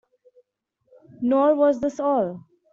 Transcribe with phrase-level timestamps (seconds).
[1.21, 2.43] Nor was this all.